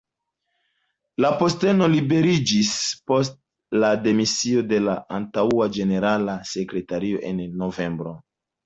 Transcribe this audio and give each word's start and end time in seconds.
La 1.25 1.29
posteno 1.41 1.89
liberiĝis 1.95 2.71
post 3.11 3.37
la 3.85 3.93
demisio 4.09 4.67
de 4.73 4.83
la 4.89 4.99
antaŭa 5.21 5.71
ĝenerala 5.79 6.41
sekretario 6.57 7.27
en 7.33 7.49
novembro. 7.65 8.21